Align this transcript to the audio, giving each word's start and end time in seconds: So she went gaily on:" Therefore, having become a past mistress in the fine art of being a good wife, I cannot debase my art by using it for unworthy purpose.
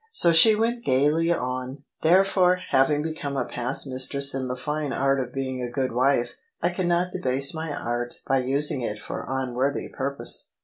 So 0.13 0.31
she 0.31 0.55
went 0.55 0.83
gaily 0.83 1.31
on:" 1.31 1.83
Therefore, 2.01 2.57
having 2.71 3.03
become 3.03 3.37
a 3.37 3.45
past 3.45 3.85
mistress 3.85 4.33
in 4.33 4.47
the 4.47 4.55
fine 4.55 4.91
art 4.91 5.19
of 5.19 5.31
being 5.31 5.61
a 5.61 5.69
good 5.69 5.91
wife, 5.91 6.31
I 6.59 6.69
cannot 6.69 7.11
debase 7.11 7.53
my 7.53 7.71
art 7.71 8.15
by 8.27 8.39
using 8.39 8.81
it 8.81 8.99
for 8.99 9.23
unworthy 9.29 9.89
purpose. 9.89 10.53